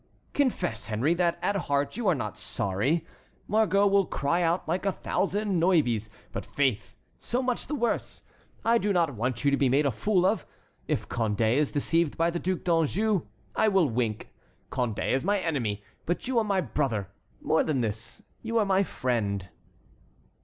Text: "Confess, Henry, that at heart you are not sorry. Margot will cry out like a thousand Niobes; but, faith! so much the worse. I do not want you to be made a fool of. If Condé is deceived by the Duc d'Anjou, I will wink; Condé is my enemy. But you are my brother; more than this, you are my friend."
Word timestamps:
"Confess, 0.33 0.87
Henry, 0.87 1.13
that 1.13 1.37
at 1.43 1.55
heart 1.55 1.95
you 1.95 2.07
are 2.07 2.15
not 2.15 2.35
sorry. 2.35 3.05
Margot 3.47 3.85
will 3.85 4.07
cry 4.07 4.41
out 4.41 4.67
like 4.67 4.83
a 4.83 4.91
thousand 4.91 5.59
Niobes; 5.59 6.09
but, 6.31 6.43
faith! 6.43 6.95
so 7.19 7.43
much 7.43 7.67
the 7.67 7.75
worse. 7.75 8.23
I 8.65 8.79
do 8.79 8.93
not 8.93 9.13
want 9.13 9.45
you 9.45 9.51
to 9.51 9.57
be 9.57 9.69
made 9.69 9.85
a 9.85 9.91
fool 9.91 10.25
of. 10.25 10.43
If 10.87 11.07
Condé 11.07 11.53
is 11.53 11.71
deceived 11.71 12.17
by 12.17 12.31
the 12.31 12.39
Duc 12.39 12.63
d'Anjou, 12.63 13.27
I 13.55 13.67
will 13.67 13.87
wink; 13.89 14.33
Condé 14.71 15.11
is 15.11 15.23
my 15.23 15.37
enemy. 15.39 15.83
But 16.07 16.27
you 16.27 16.39
are 16.39 16.43
my 16.43 16.61
brother; 16.61 17.09
more 17.39 17.63
than 17.63 17.81
this, 17.81 18.23
you 18.41 18.57
are 18.57 18.65
my 18.65 18.81
friend." 18.81 19.49